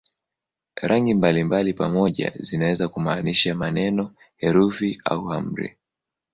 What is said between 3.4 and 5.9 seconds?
maneno, herufi au amri.